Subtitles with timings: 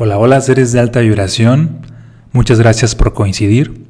[0.00, 1.80] Hola, hola seres de alta vibración,
[2.30, 3.84] muchas gracias por coincidir.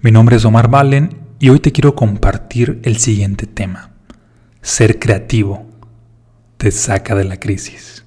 [0.00, 3.92] Mi nombre es Omar Valen y hoy te quiero compartir el siguiente tema.
[4.62, 5.64] Ser creativo
[6.56, 8.04] te saca de la crisis.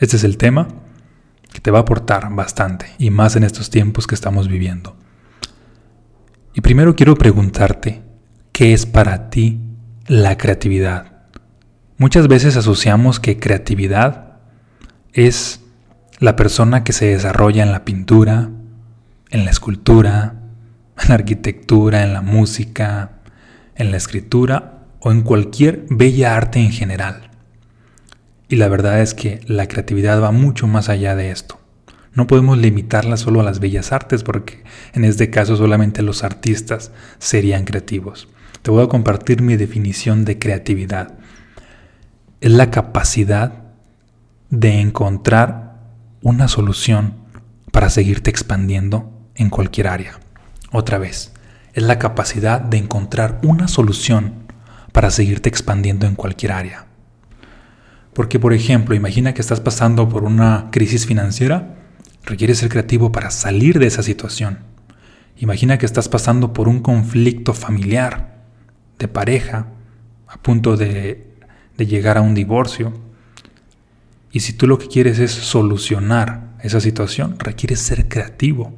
[0.00, 0.66] Este es el tema
[1.52, 4.96] que te va a aportar bastante y más en estos tiempos que estamos viviendo.
[6.52, 8.02] Y primero quiero preguntarte,
[8.50, 9.60] ¿qué es para ti
[10.08, 11.28] la creatividad?
[11.96, 14.40] Muchas veces asociamos que creatividad
[15.12, 15.60] es
[16.18, 18.50] la persona que se desarrolla en la pintura,
[19.30, 20.34] en la escultura,
[21.00, 23.12] en la arquitectura, en la música,
[23.76, 27.30] en la escritura o en cualquier bella arte en general.
[28.48, 31.60] Y la verdad es que la creatividad va mucho más allá de esto.
[32.14, 36.90] No podemos limitarla solo a las bellas artes porque en este caso solamente los artistas
[37.18, 38.28] serían creativos.
[38.62, 41.14] Te voy a compartir mi definición de creatividad.
[42.40, 43.52] Es la capacidad
[44.50, 45.67] de encontrar
[46.22, 47.14] una solución
[47.72, 50.18] para seguirte expandiendo en cualquier área.
[50.72, 51.32] Otra vez,
[51.74, 54.34] es la capacidad de encontrar una solución
[54.92, 56.86] para seguirte expandiendo en cualquier área.
[58.14, 61.76] Porque, por ejemplo, imagina que estás pasando por una crisis financiera,
[62.24, 64.58] requieres ser creativo para salir de esa situación.
[65.36, 68.38] Imagina que estás pasando por un conflicto familiar,
[68.98, 69.68] de pareja,
[70.26, 71.32] a punto de,
[71.76, 72.92] de llegar a un divorcio,
[74.30, 78.74] y si tú lo que quieres es solucionar esa situación, requieres ser creativo.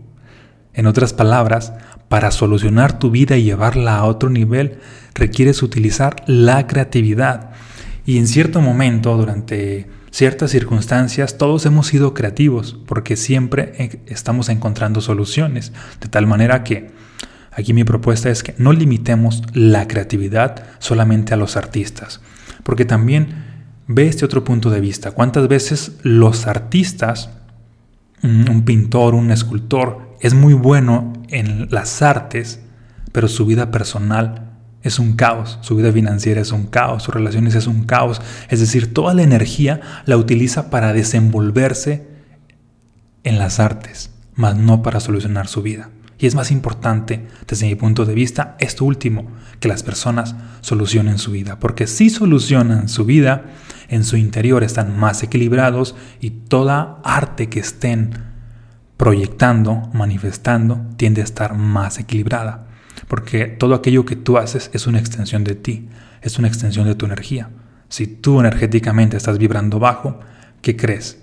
[0.72, 1.72] En otras palabras,
[2.08, 4.78] para solucionar tu vida y llevarla a otro nivel,
[5.14, 7.50] requieres utilizar la creatividad.
[8.06, 14.48] Y en cierto momento, durante ciertas circunstancias, todos hemos sido creativos porque siempre e, estamos
[14.48, 15.72] encontrando soluciones.
[16.00, 16.90] De tal manera que
[17.52, 22.20] aquí mi propuesta es que no limitemos la creatividad solamente a los artistas.
[22.62, 23.49] Porque también
[23.92, 25.10] ve este otro punto de vista.
[25.10, 27.30] ¿Cuántas veces los artistas,
[28.22, 32.60] un pintor, un escultor, es muy bueno en las artes,
[33.10, 37.56] pero su vida personal es un caos, su vida financiera es un caos, sus relaciones
[37.56, 38.22] es un caos.
[38.48, 42.06] Es decir, toda la energía la utiliza para desenvolverse
[43.24, 45.90] en las artes, mas no para solucionar su vida.
[46.16, 51.18] Y es más importante, desde mi punto de vista, esto último, que las personas solucionen
[51.18, 51.58] su vida.
[51.58, 53.46] Porque si solucionan su vida,
[53.90, 58.12] en su interior están más equilibrados y toda arte que estén
[58.96, 62.68] proyectando, manifestando, tiende a estar más equilibrada.
[63.08, 65.88] Porque todo aquello que tú haces es una extensión de ti,
[66.22, 67.50] es una extensión de tu energía.
[67.88, 70.20] Si tú energéticamente estás vibrando bajo,
[70.62, 71.18] ¿qué crees?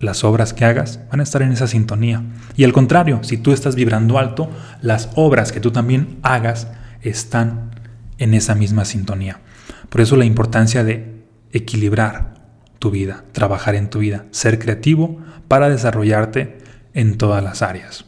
[0.00, 2.22] las obras que hagas van a estar en esa sintonía.
[2.56, 4.50] Y al contrario, si tú estás vibrando alto,
[4.80, 6.68] las obras que tú también hagas
[7.02, 7.70] están
[8.18, 9.40] en esa misma sintonía.
[9.88, 11.13] Por eso la importancia de
[11.54, 12.34] equilibrar
[12.78, 16.58] tu vida, trabajar en tu vida, ser creativo para desarrollarte
[16.92, 18.04] en todas las áreas.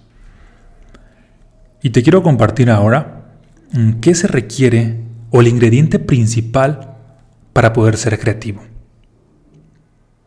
[1.82, 3.24] Y te quiero compartir ahora
[3.72, 6.96] mm, qué se requiere o el ingrediente principal
[7.52, 8.62] para poder ser creativo.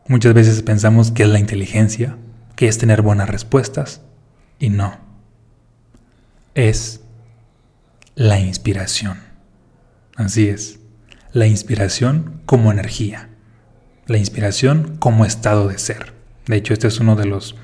[0.07, 2.17] Muchas veces pensamos que es la inteligencia,
[2.55, 4.01] que es tener buenas respuestas,
[4.57, 4.97] y no.
[6.55, 7.01] Es
[8.15, 9.19] la inspiración.
[10.15, 10.78] Así es,
[11.33, 13.29] la inspiración como energía,
[14.07, 16.13] la inspiración como estado de ser.
[16.47, 17.55] De hecho, este es uno de los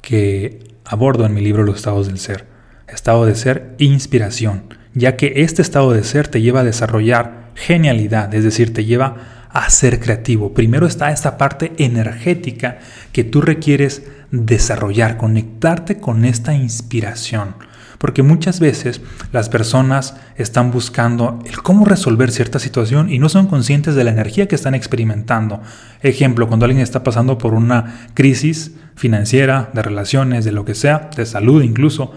[0.00, 2.46] que abordo en mi libro Los estados del ser.
[2.88, 4.62] Estado de ser, inspiración,
[4.94, 9.06] ya que este estado de ser te lleva a desarrollar genialidad, es decir, te lleva
[9.06, 10.52] a a ser creativo.
[10.52, 12.78] Primero está esta parte energética
[13.12, 17.54] que tú requieres desarrollar, conectarte con esta inspiración.
[17.98, 19.00] Porque muchas veces
[19.32, 24.10] las personas están buscando el cómo resolver cierta situación y no son conscientes de la
[24.10, 25.60] energía que están experimentando.
[26.02, 31.10] Ejemplo, cuando alguien está pasando por una crisis financiera, de relaciones, de lo que sea,
[31.16, 32.12] de salud incluso,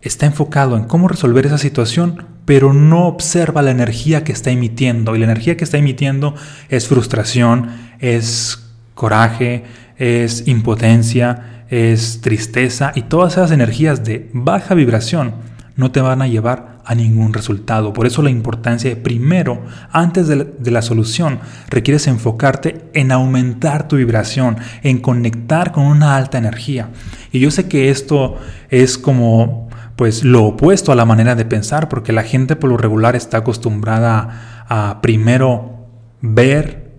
[0.00, 5.14] está enfocado en cómo resolver esa situación pero no observa la energía que está emitiendo.
[5.14, 6.34] Y la energía que está emitiendo
[6.70, 9.64] es frustración, es coraje,
[9.98, 15.34] es impotencia, es tristeza y todas esas energías de baja vibración
[15.76, 17.92] no te van a llevar a ningún resultado.
[17.92, 23.12] Por eso la importancia de primero, antes de la, de la, solución, requieres enfocarte en
[23.12, 26.88] aumentar tu vibración, en conectar con una alta energía.
[27.32, 28.36] Y yo sé que esto
[28.70, 32.76] es como pues lo opuesto a la manera de pensar, porque la gente por lo
[32.76, 35.88] regular está acostumbrada a primero
[36.20, 36.92] ver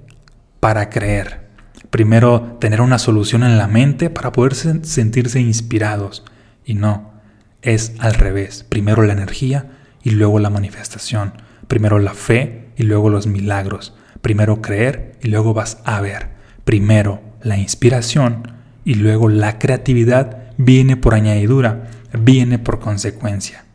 [0.60, 1.47] para creer,
[1.90, 6.24] primero tener una solución en la mente para poder sentirse inspirados.
[6.66, 7.14] Y no,
[7.62, 9.72] es al revés, primero la energía
[10.04, 11.34] y luego la manifestación,
[11.68, 16.30] primero la fe y luego los milagros, primero creer y luego vas a ver,
[16.64, 18.54] primero la inspiración
[18.86, 23.66] y luego la creatividad viene por añadidura, viene por consecuencia.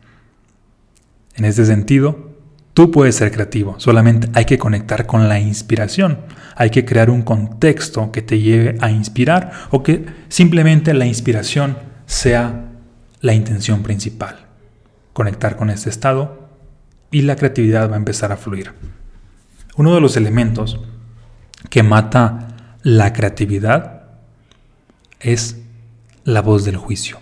[1.35, 2.32] En este sentido,
[2.73, 6.19] tú puedes ser creativo, solamente hay que conectar con la inspiración,
[6.55, 11.77] hay que crear un contexto que te lleve a inspirar o que simplemente la inspiración
[12.05, 12.65] sea
[13.21, 14.47] la intención principal.
[15.13, 16.49] Conectar con este estado
[17.11, 18.71] y la creatividad va a empezar a fluir.
[19.75, 20.79] Uno de los elementos
[21.69, 24.03] que mata la creatividad
[25.19, 25.61] es
[26.25, 27.19] la voz del juicio,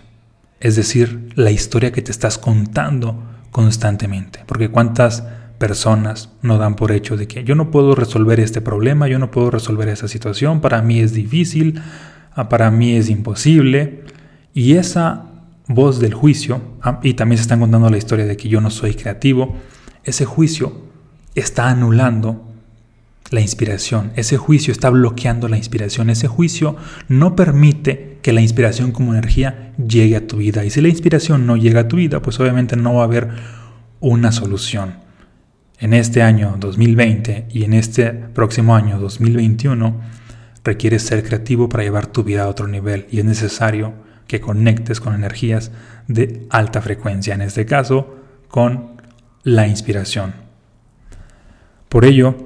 [0.60, 4.44] es decir, la historia que te estás contando constantemente.
[4.46, 5.24] Porque cuántas
[5.62, 9.30] personas no dan por hecho de que yo no puedo resolver este problema, yo no
[9.30, 11.80] puedo resolver esa situación, para mí es difícil,
[12.34, 14.02] ah, para mí es imposible.
[14.52, 15.26] Y esa
[15.68, 18.70] voz del juicio, ah, y también se están contando la historia de que yo no
[18.70, 19.54] soy creativo,
[20.02, 20.72] ese juicio
[21.36, 22.44] está anulando
[23.30, 26.74] la inspiración, ese juicio está bloqueando la inspiración, ese juicio
[27.06, 30.64] no permite que la inspiración como energía llegue a tu vida.
[30.64, 33.28] Y si la inspiración no llega a tu vida, pues obviamente no va a haber
[34.00, 35.01] una solución.
[35.82, 40.00] En este año 2020 y en este próximo año 2021,
[40.62, 43.92] requieres ser creativo para llevar tu vida a otro nivel y es necesario
[44.28, 45.72] que conectes con energías
[46.06, 48.14] de alta frecuencia, en este caso
[48.46, 49.02] con
[49.42, 50.34] la inspiración.
[51.88, 52.36] Por ello,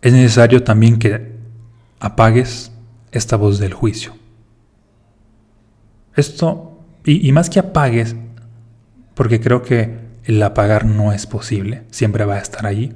[0.00, 1.32] es necesario también que
[2.00, 2.72] apagues
[3.10, 4.14] esta voz del juicio.
[6.16, 8.16] Esto, y, más que apagues,
[9.12, 12.94] porque creo que el apagar no es posible, siempre va a estar allí.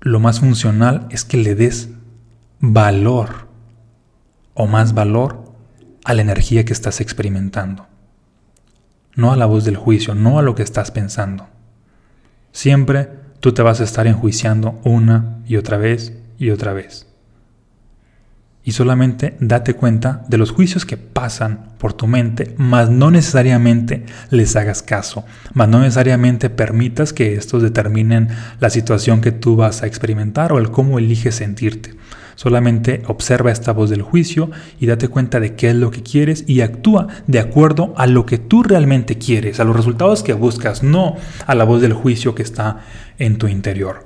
[0.00, 1.90] Lo más funcional es que le des
[2.60, 3.48] valor
[4.54, 5.52] o más valor
[6.04, 7.86] a la energía que estás experimentando.
[9.14, 11.48] No a la voz del juicio, no a lo que estás pensando.
[12.52, 13.10] Siempre
[13.40, 17.07] tú te vas a estar enjuiciando una y otra vez y otra vez.
[18.68, 24.04] Y solamente date cuenta de los juicios que pasan por tu mente, mas no necesariamente
[24.28, 25.24] les hagas caso,
[25.54, 28.28] mas no necesariamente permitas que estos determinen
[28.60, 31.94] la situación que tú vas a experimentar o el cómo eliges sentirte.
[32.34, 36.44] Solamente observa esta voz del juicio y date cuenta de qué es lo que quieres
[36.46, 40.82] y actúa de acuerdo a lo que tú realmente quieres, a los resultados que buscas,
[40.82, 41.16] no
[41.46, 42.80] a la voz del juicio que está
[43.18, 44.04] en tu interior.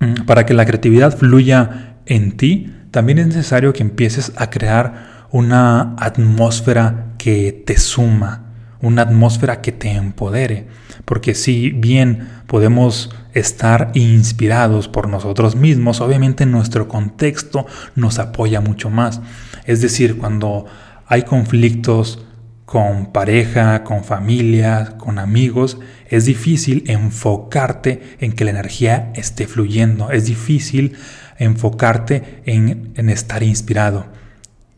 [0.00, 5.26] Mm, para que la creatividad fluya en ti, también es necesario que empieces a crear
[5.30, 8.46] una atmósfera que te suma,
[8.80, 10.66] una atmósfera que te empodere.
[11.04, 18.90] Porque si bien podemos estar inspirados por nosotros mismos, obviamente nuestro contexto nos apoya mucho
[18.90, 19.20] más.
[19.66, 20.66] Es decir, cuando
[21.06, 22.24] hay conflictos
[22.64, 25.78] con pareja, con familia, con amigos,
[26.08, 30.10] es difícil enfocarte en que la energía esté fluyendo.
[30.10, 30.94] Es difícil
[31.38, 34.06] enfocarte en, en estar inspirado.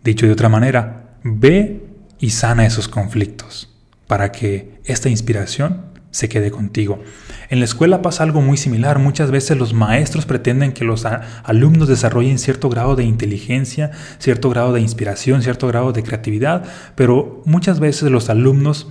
[0.04, 1.86] Dicho de otra manera, ve
[2.18, 3.74] y sana esos conflictos
[4.06, 7.02] para que esta inspiración se quede contigo.
[7.48, 8.98] En la escuela pasa algo muy similar.
[8.98, 11.04] Muchas veces los maestros pretenden que los
[11.44, 16.64] alumnos desarrollen cierto grado de inteligencia, cierto grado de inspiración, cierto grado de creatividad,
[16.94, 18.88] pero muchas veces los alumnos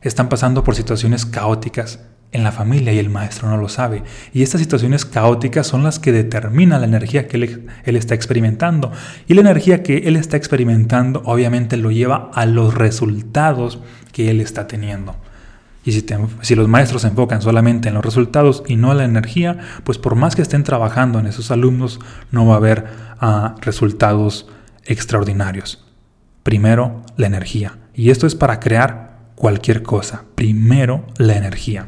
[0.00, 2.00] están pasando por situaciones caóticas
[2.34, 4.02] en la familia y el maestro no lo sabe.
[4.32, 8.90] Y estas situaciones caóticas son las que determinan la energía que él, está experimentando.
[9.28, 13.78] Y la energía que él está experimentando obviamente lo lleva a los resultados
[14.12, 15.16] que él está teniendo.
[15.84, 19.58] Y si, los maestros se enfocan solamente en los resultados y no en la energía,
[19.84, 22.00] pues por más que estén trabajando en esos alumnos,
[22.32, 22.86] no va a haber
[23.20, 24.48] ah, resultados
[24.86, 25.84] extraordinarios.
[26.42, 27.78] Primero, la energía.
[27.94, 30.24] Y esto es para crear cualquier cosa.
[30.34, 31.86] Primero, la energía.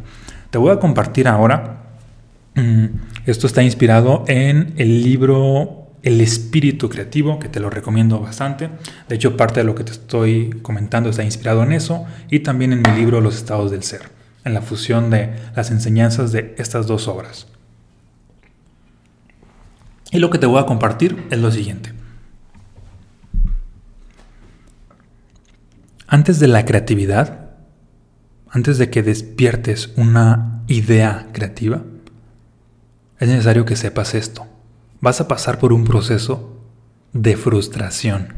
[0.57, 1.83] Te voy a compartir ahora.
[2.55, 2.87] Mm,
[3.27, 8.71] esto está inspirado en el libro el espíritu creativo, que te lo recomiendo bastante.
[9.07, 12.73] De hecho, parte de lo que te estoy comentando está inspirado en eso y también
[12.73, 14.09] en mi libro Los estados del ser,
[14.47, 17.49] en la fusión de las enseñanzas de estas dos obras.
[20.11, 21.93] Y lo que te voy a compartir es lo siguiente.
[26.07, 27.46] Antes de la creatividad,
[28.57, 31.83] antes de que despiertes una idea creativa,
[33.19, 34.47] es necesario que sepas esto
[34.99, 36.59] vas a pasar por un proceso
[37.13, 38.33] de frustración.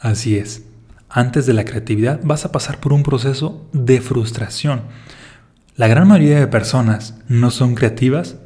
[0.00, 0.64] Así es,
[1.08, 4.82] antes de la creatividad vas a pasar por un proceso de frustración.
[5.76, 8.38] La gran mayoría de personas no son creativas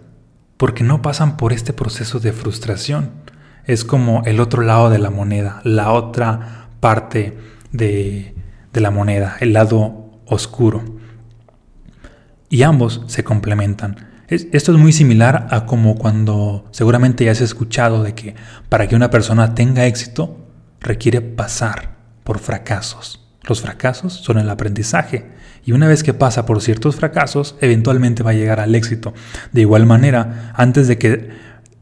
[0.58, 3.10] porque no pasan por este proceso de frustración.
[3.64, 7.38] Es como el otro lado de la moneda, la otra parte
[7.70, 8.34] de,
[8.70, 10.01] de la moneda, el lado
[10.32, 10.82] oscuro.
[12.48, 14.08] Y ambos se complementan.
[14.28, 18.34] esto es muy similar a como cuando seguramente ya has escuchado de que
[18.68, 20.38] para que una persona tenga éxito
[20.80, 23.20] requiere pasar por fracasos.
[23.44, 25.30] Los fracasos son el aprendizaje
[25.64, 29.14] y una vez que pasa por ciertos fracasos, eventualmente va a llegar al éxito.
[29.52, 31.30] De igual manera, antes de que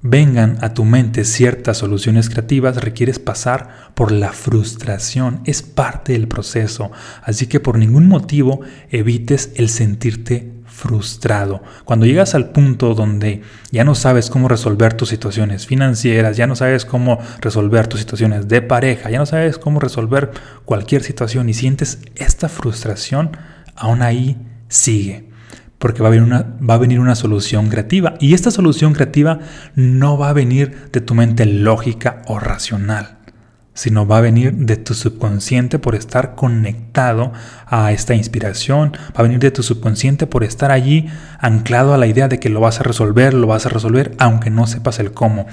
[0.02, 5.40] vengan a tu mente ciertas soluciones creativas, requieres pasar por la frustración.
[5.44, 6.90] Es parte del proceso.
[7.22, 11.62] Así que por ningún motivo evites el sentirte frustrado.
[11.84, 16.56] Cuando llegas al punto donde ya no sabes cómo resolver tus situaciones financieras, ya no
[16.56, 20.30] sabes cómo resolver tus situaciones de pareja, ya no sabes cómo resolver
[20.64, 23.36] cualquier situación y sientes esta frustración,
[23.76, 24.38] aún ahí
[24.68, 25.29] sigue
[25.80, 28.14] porque va a, venir una, va a venir una solución creativa.
[28.20, 29.38] Y esta solución creativa
[29.74, 33.16] no va a venir de tu mente lógica o racional,
[33.72, 37.32] sino va a venir de tu subconsciente por estar conectado
[37.66, 41.06] a esta inspiración, va a venir de tu subconsciente por estar allí
[41.38, 44.50] anclado a la idea de que lo vas a resolver, lo vas a resolver aunque
[44.50, 45.46] no sepas el cómo.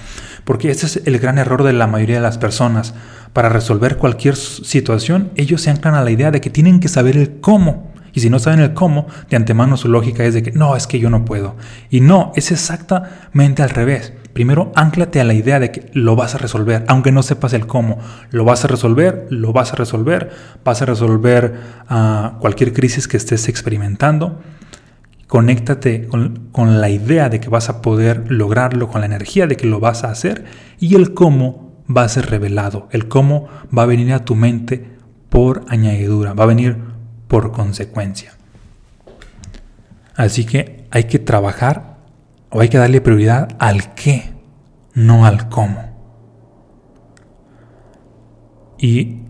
[0.44, 2.96] Porque ese es el gran error de la mayoría de las personas.
[3.32, 7.16] Para resolver cualquier situación, ellos se anclan a la idea de que tienen que saber
[7.16, 7.94] el cómo.
[8.18, 10.88] Y si no saben el cómo, de antemano su lógica es de que no, es
[10.88, 11.56] que yo no puedo.
[11.92, 14.12] Y no, es exactamente al revés.
[14.34, 17.68] Primero, anclate a la idea de que lo vas a resolver, aunque no sepas el
[17.68, 18.00] cómo.
[18.32, 20.32] Lo vas a resolver, lo vas a resolver,
[20.66, 21.60] vas a resolver
[21.90, 24.42] ah, cualquier crisis que estés experimentando.
[25.28, 29.58] Conéctate con, con la idea de que vas a poder lograrlo, con la energía de
[29.58, 30.44] que lo vas a hacer
[30.80, 32.88] y el cómo va a ser revelado.
[32.90, 33.48] El cómo
[33.78, 34.98] va a venir a tu mente
[35.30, 36.97] por añadidura, va a venir
[37.28, 38.34] por consecuencia.
[40.16, 41.98] Así que hay que trabajar
[42.50, 44.34] o hay que darle prioridad al qué,
[44.94, 45.88] no al cómo.
[48.80, 49.22] Y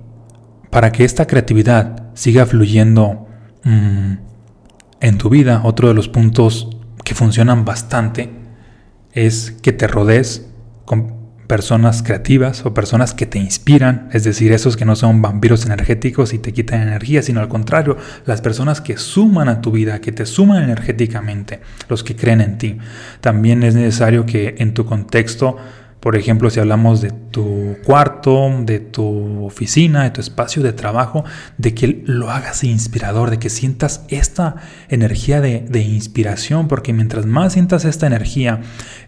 [0.69, 3.27] para que esta creatividad siga fluyendo
[3.63, 4.13] mm,
[4.99, 6.69] en tu vida, otro de los puntos
[7.03, 8.29] que funcionan bastante
[9.13, 10.47] es que te rodees
[10.85, 11.16] con
[11.47, 16.33] personas creativas o personas que te inspiran, es decir, esos que no son vampiros energéticos
[16.33, 20.11] y te quitan energía, sino al contrario, las personas que suman a tu vida, que
[20.11, 22.77] te suman energéticamente, los que creen en ti.
[23.21, 25.57] También es necesario que en tu contexto
[26.07, 31.25] por ejemplo, si hablamos de tu cuarto, de tu oficina, de tu espacio de trabajo,
[31.57, 34.55] de que lo hagas inspirador, de que sientas esta
[34.87, 38.61] energía de, inspiración, porque mientras más sientas esta energía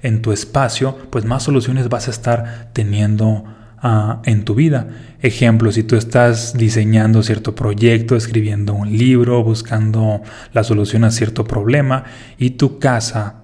[0.04, 3.46] en tu espacio, pues más soluciones vas a estar teniendo
[3.82, 4.90] ah, en tu vida.
[5.22, 11.46] Ejemplo, si tú estás diseñando cierto proyecto, escribiendo un libro, buscando la solución a cierto
[11.46, 12.04] problema
[12.38, 13.44] y tu casa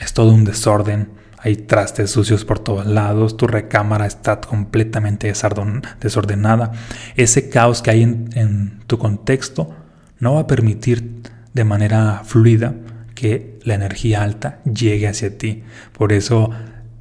[0.00, 1.08] es todo un desorden,
[1.44, 5.30] hay trastes sucios por todos lados, tu recámara está completamente
[6.00, 6.72] desordenada.
[7.16, 9.74] Ese caos que hay en, tu contexto
[10.20, 11.20] no va a permitir
[11.52, 12.74] de manera fluida
[13.14, 15.62] que la energía alta llegue hacia ti.
[15.92, 16.48] Por eso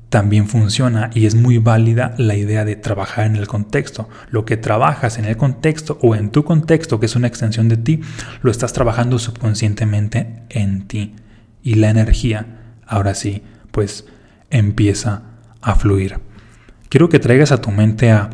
[0.10, 4.10] también funciona y es muy válida la idea de trabajar en el contexto.
[4.30, 7.78] Lo que trabajas en el contexto o en tu contexto, que es una extensión de
[7.78, 8.02] ti,
[8.42, 11.16] lo estás trabajando subconscientemente en ti.
[11.64, 12.46] Y la energía,
[12.86, 14.06] ahora sí, pues
[14.54, 15.24] empieza
[15.62, 16.20] a fluir.
[16.90, 18.30] Quiero que traigas a tu mente a,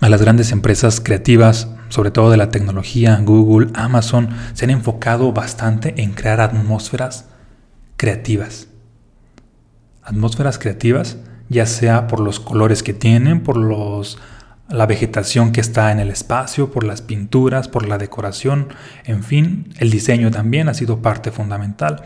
[0.00, 6.00] las grandes empresas creativas, sobre todo de la tecnología, Google, Amazon, se han enfocado bastante
[6.00, 7.28] en crear atmósferas
[7.96, 8.68] creativas.
[10.02, 14.18] Atmósferas creativas, ya sea por los colores que tienen, por los
[14.68, 18.68] la vegetación que está en el espacio, por las pinturas, por la decoración,
[19.04, 22.04] en fin, el diseño también ha sido parte fundamental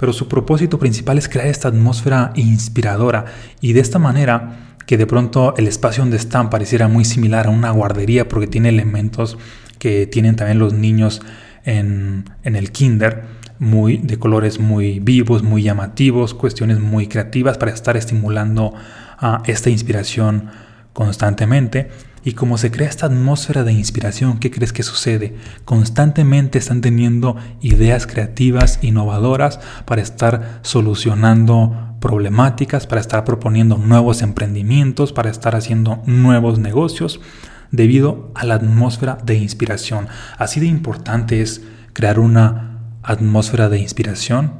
[0.00, 3.26] pero su propósito principal es crear esta atmósfera inspiradora
[3.60, 7.50] y de esta manera que de pronto el espacio donde están pareciera muy similar a
[7.50, 9.36] una guardería porque tiene elementos
[9.78, 11.20] que tienen también los niños
[11.66, 13.24] en, el kinder,
[13.58, 18.72] muy, de colores muy vivos, muy llamativos, cuestiones muy creativas para estar estimulando
[19.18, 20.48] a esta inspiración
[20.94, 21.90] constantemente.
[22.22, 25.36] Y como se crea esta atmósfera de inspiración, ¿qué crees que sucede?
[25.64, 35.12] Constantemente están teniendo ideas creativas, innovadoras para estar solucionando problemáticas, para estar proponiendo nuevos emprendimientos,
[35.12, 37.20] para estar haciendo nuevos negocios,
[37.70, 40.08] debido a la atmósfera de inspiración.
[40.36, 41.62] Así de importante es
[41.92, 44.52] crear una atmósfera de inspiración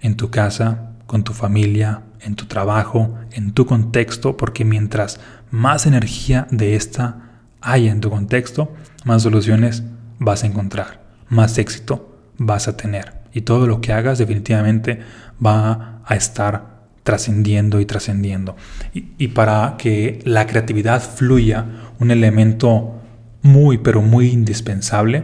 [0.00, 5.86] en tu casa, con tu familia, en tu trabajo, en tu contexto, porque mientras más
[5.86, 9.84] energía de esta haya en tu contexto, más soluciones
[10.18, 13.14] vas a encontrar, más éxito vas a tener.
[13.32, 15.00] Y todo lo que hagas definitivamente
[15.44, 18.56] va a estar trascendiendo y trascendiendo.
[18.92, 21.64] Y, y, para que la creatividad fluya,
[22.00, 23.00] un elemento
[23.42, 25.22] muy, pero muy indispensable,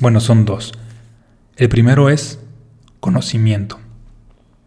[0.00, 0.72] bueno, son dos.
[1.56, 2.38] El primero es
[3.00, 3.80] conocimiento.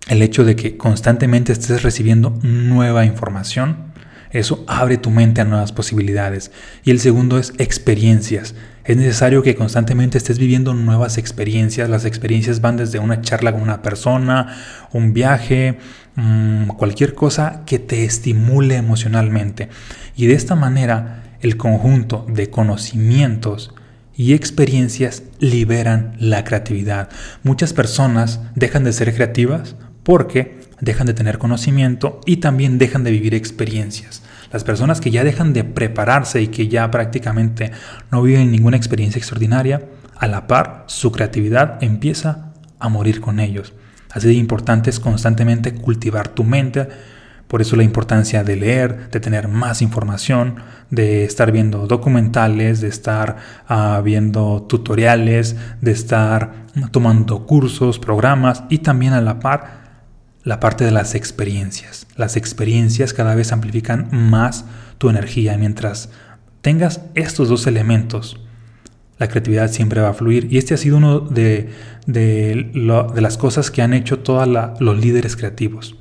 [0.07, 3.87] El hecho de que constantemente estés recibiendo nueva información,
[4.31, 6.51] eso abre tu mente a nuevas posibilidades.
[6.83, 8.55] Y el segundo es experiencias.
[8.83, 11.89] Es necesario que constantemente estés viviendo nuevas experiencias.
[11.89, 14.55] Las experiencias van desde una charla con una persona,
[14.91, 15.77] un viaje,
[16.15, 19.69] mm, cualquier cosa que te estimule emocionalmente.
[20.15, 23.73] Y de esta manera el conjunto de conocimientos
[24.15, 27.09] y experiencias liberan la creatividad.
[27.43, 29.75] Muchas personas dejan de ser creativas
[30.07, 34.23] porque dejan de tener conocimiento y también dejan de vivir experiencias.
[34.53, 37.73] Las personas que ya dejan de prepararse y que ya prácticamente
[38.09, 39.81] no viven ninguna experiencia extraordinaria,
[40.15, 43.73] a la par su creatividad empieza a morir con ellos.
[44.09, 46.87] Así de importante es constantemente cultivar tu mente,
[47.49, 50.55] por eso la importancia de leer, de tener más información,
[50.89, 53.35] de estar viendo documentales, de estar
[53.67, 56.53] ah, viendo tutoriales, de estar
[56.91, 59.87] tomando cursos, programas y también a la par
[60.48, 62.08] la parte de las experiencias.
[62.16, 64.63] Las experiencias cada vez amplifican más
[64.98, 65.58] tu energía.
[65.58, 66.10] Mientras
[66.62, 68.39] tengas estos dos elementos,
[69.20, 70.48] la creatividad siempre va a fluir.
[70.50, 71.74] Y este ha sido uno de,
[72.06, 72.72] de,
[73.13, 74.48] las cosas que han hecho todos
[74.80, 75.98] los líderes creativos.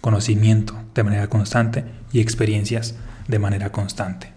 [0.00, 2.96] Conocimiento de manera constante y experiencias
[3.28, 4.32] de manera constante.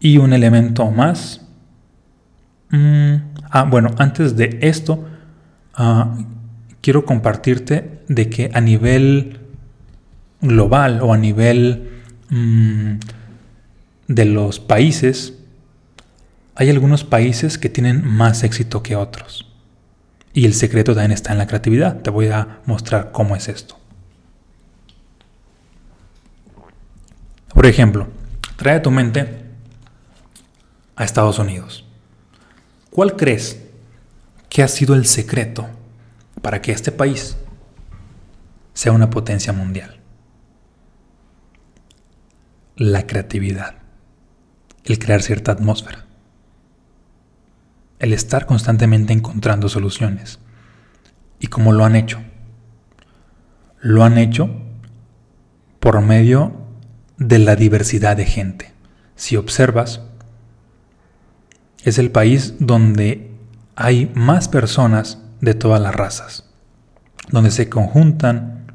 [0.00, 1.42] Y un elemento más.
[2.70, 5.04] Mm, Ah, bueno, antes de esto,
[5.74, 6.16] ah,
[6.80, 9.40] quiero compartirte de que a nivel
[10.40, 11.90] global o a nivel
[12.28, 12.94] mm,
[14.08, 15.34] de los países,
[16.54, 19.52] hay algunos países que tienen más éxito que otros.
[20.32, 22.02] Y el secreto también está en la creatividad.
[22.02, 23.78] Te voy a mostrar cómo es esto.
[27.54, 28.08] Por ejemplo,
[28.56, 29.44] trae a tu mente
[30.94, 31.85] a Estados Unidos.
[32.96, 33.60] ¿Cuál crees
[34.48, 35.68] que ha sido el secreto
[36.40, 37.36] para que este país
[38.72, 40.00] sea una potencia mundial?
[42.74, 43.74] La creatividad,
[44.82, 46.06] el crear cierta atmósfera,
[47.98, 50.38] el estar constantemente encontrando soluciones.
[51.38, 52.22] ¿Y cómo lo han hecho?
[53.78, 54.48] Lo han hecho
[55.80, 56.56] por medio
[57.18, 58.72] de la diversidad de gente.
[59.16, 60.00] Si observas,
[61.86, 63.30] es el país donde
[63.76, 66.44] hay más personas de todas las razas,
[67.30, 68.72] donde se conjuntan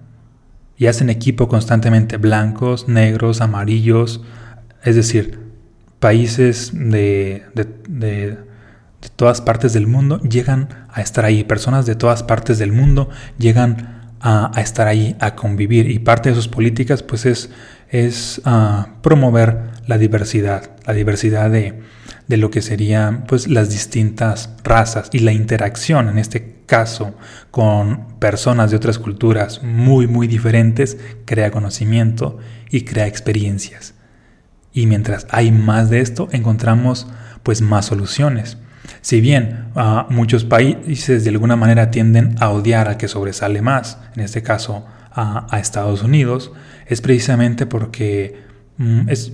[0.78, 4.22] y hacen equipo constantemente blancos, negros, amarillos,
[4.82, 5.42] es decir,
[6.00, 8.38] países de, de,
[9.18, 14.10] todas partes del mundo llegan a estar ahí, personas de todas partes del mundo llegan
[14.22, 17.50] a, estar ahí, a convivir y parte de sus políticas pues es,
[17.90, 21.82] es ah, promover la diversidad, la diversidad de,
[22.28, 27.16] de lo que serían pues las distintas razas y la interacción en este caso
[27.52, 32.38] con personas de otras culturas muy muy diferentes crea conocimiento
[32.70, 33.94] y crea experiencias.
[34.74, 37.08] Y mientras hay más de esto encontramos
[37.44, 38.58] pues más soluciones.
[39.02, 43.98] Si bien ah, muchos países de alguna manera tienden a odiar al que sobresale más,
[44.16, 46.52] en este caso a, Estados Unidos,
[46.86, 48.40] es precisamente porque
[48.78, 49.34] mm, es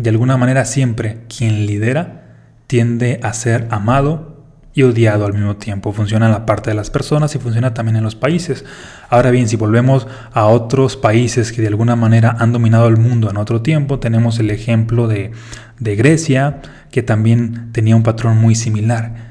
[0.00, 2.24] de alguna manera siempre quien lidera
[2.66, 4.30] tiende a ser amado
[4.72, 5.92] y odiado al mismo tiempo.
[5.92, 8.64] Funciona en la parte de las personas y funciona también en los países.
[9.08, 13.30] Ahora bien, si volvemos a otros países que de alguna manera han dominado el mundo
[13.30, 15.32] en otro tiempo, tenemos el ejemplo de,
[15.78, 16.60] de Grecia,
[16.90, 19.30] que también tenía un patrón muy similar.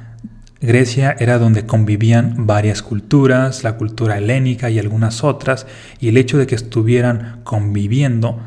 [0.61, 5.65] Grecia era donde convivían varias culturas, la cultura helénica y algunas otras,
[6.01, 8.41] y el hecho de que estuvieran conviviendo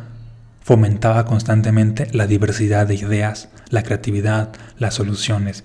[0.63, 5.65] fomentaba constantemente la diversidad de ideas, la creatividad, las soluciones.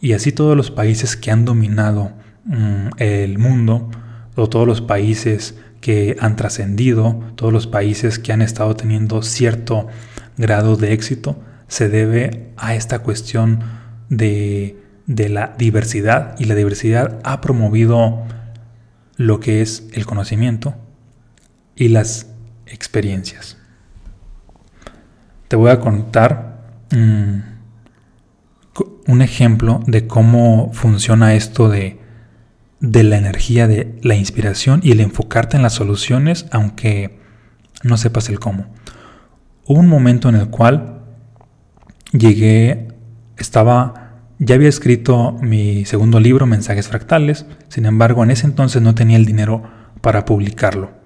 [0.00, 2.12] Y así todos los países que han dominado
[2.44, 3.90] mm, el mundo,
[4.36, 9.86] o todos los países que han trascendido, todos los países que han estado teniendo cierto
[10.36, 13.60] grado de éxito, se debe a esta cuestión
[14.08, 14.76] de,
[15.06, 16.34] de la diversidad.
[16.38, 18.24] Y la diversidad ha promovido
[19.16, 20.74] lo que es el conocimiento
[21.76, 22.26] y las
[22.66, 23.56] experiencias
[25.48, 27.38] te voy a contar mm,
[29.06, 31.98] un ejemplo de cómo funciona esto de,
[32.80, 37.18] de la energía, de la inspiración y el enfocarte en las soluciones, aunque
[37.82, 38.66] no sepas el cómo.
[39.66, 41.02] Hubo un momento en el cual
[42.12, 42.88] llegué,
[43.36, 48.94] estaba, ya había escrito mi segundo libro, Mensajes Fractales, sin embargo en ese entonces no
[48.94, 49.62] tenía el dinero
[50.00, 51.03] para publicarlo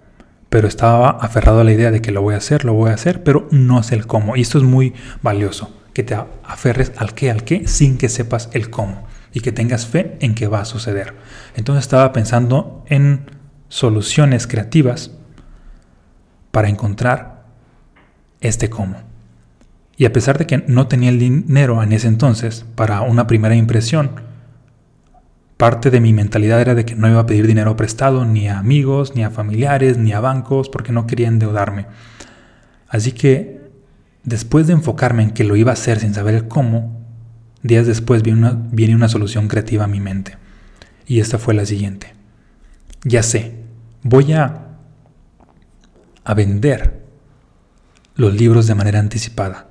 [0.48, 2.94] pero estaba aferrado a la idea de que lo voy a hacer, lo voy a
[2.94, 4.37] hacer, pero no sé el cómo.
[4.37, 8.48] Y esto es muy valioso, que te aferres al qué, al qué, sin que sepas
[8.52, 9.06] el cómo.
[9.30, 11.14] y que tengas fe en que va a suceder.
[11.54, 13.30] Entonces estaba pensando en
[13.68, 15.12] soluciones creativas
[16.50, 17.44] para encontrar
[18.40, 18.96] este cómo.
[19.98, 23.54] Y a pesar de que no tenía el dinero en ese entonces para una primera
[23.54, 24.12] impresión,
[25.58, 28.58] parte de mi mentalidad era de que no iba a pedir dinero prestado ni a
[28.58, 31.86] amigos, ni a familiares, ni a bancos, porque no quería endeudarme.
[32.88, 33.60] Así que
[34.24, 37.04] después de enfocarme en que lo iba a hacer sin saber cómo,
[37.62, 40.38] días después viene una, viene una solución creativa a mi mente.
[41.06, 42.14] Y esta fue la siguiente.
[43.04, 43.56] Ya sé,
[44.02, 44.68] voy a,
[46.24, 47.02] a vender
[48.14, 49.68] los libros de manera anticipada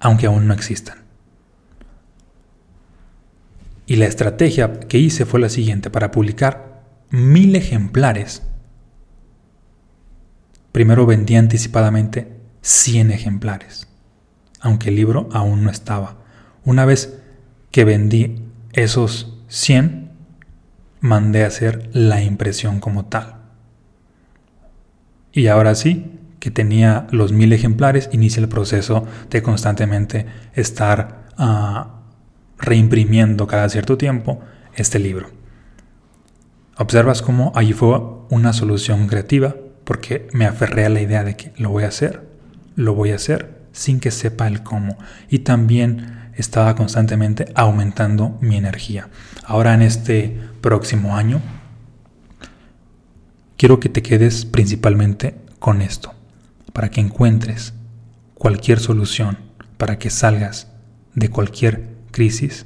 [0.00, 0.98] aunque aún no existan.
[3.86, 8.42] Y la estrategia que hice fue la siguiente, para publicar mil ejemplares.
[10.72, 13.88] Primero vendí anticipadamente 100 ejemplares,
[14.60, 16.18] aunque el libro aún no estaba.
[16.64, 17.18] Una vez
[17.70, 20.10] que vendí esos 100,
[21.00, 23.36] mandé a hacer la impresión como tal.
[25.32, 31.95] Y ahora sí, que tenía los mil ejemplares, inicia el proceso de constantemente estar ah,
[32.58, 34.40] reimprimiendo cada cierto tiempo
[34.74, 35.30] este libro.
[36.78, 41.52] Observas cómo ahí fue una solución creativa porque me aferré a la idea de que
[41.56, 42.22] lo voy a hacer,
[42.74, 44.98] lo voy a hacer sin que sepa el cómo.
[45.28, 49.08] Y también estaba constantemente aumentando mi energía.
[49.44, 51.40] Ahora en este próximo año,
[53.56, 56.14] quiero que te quedes principalmente con esto
[56.72, 57.72] para que encuentres
[58.34, 59.38] cualquier solución,
[59.78, 60.68] para que salgas
[61.14, 62.64] de cualquier crisis,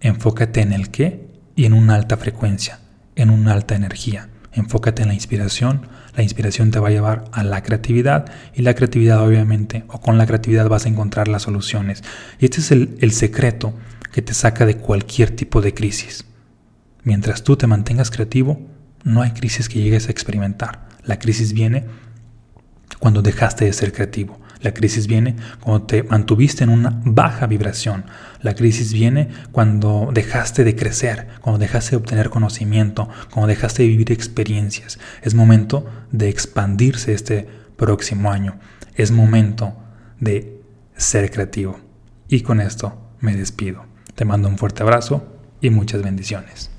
[0.00, 2.80] enfócate en el qué y en una alta frecuencia,
[3.14, 4.28] en una alta energía.
[4.50, 8.74] Enfócate en la inspiración, la inspiración te va a llevar a la creatividad y la
[8.74, 12.02] creatividad obviamente, o con la creatividad vas a encontrar las soluciones.
[12.40, 13.72] Y este es el, el secreto
[14.12, 16.24] que te saca de cualquier tipo de crisis.
[17.04, 18.60] Mientras tú te mantengas creativo,
[19.04, 20.88] no hay crisis que llegues a experimentar.
[21.04, 21.84] La crisis viene
[22.98, 24.42] cuando dejaste de ser creativo.
[24.62, 28.04] La crisis viene cuando te mantuviste en una baja vibración.
[28.42, 33.88] La crisis viene cuando dejaste de crecer, cuando dejaste de obtener conocimiento, cuando dejaste de
[33.88, 34.98] vivir experiencias.
[35.22, 38.58] Es momento de expandirse este próximo año.
[38.96, 39.74] Es momento
[40.18, 40.60] de
[40.96, 41.78] ser creativo.
[42.28, 43.84] Y con esto me despido.
[44.16, 45.24] Te mando un fuerte abrazo
[45.60, 46.71] y muchas bendiciones.